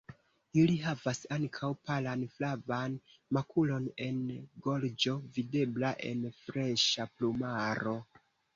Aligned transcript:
Ili 0.59 0.75
havas 0.85 1.19
ankaŭ 1.35 1.69
palan 1.89 2.23
flavan 2.37 2.95
makulon 3.39 3.87
en 4.07 4.19
gorĝo 4.67 5.15
videbla 5.39 5.95
en 6.11 6.27
freŝa 6.41 7.09
plumaro. 7.17 7.99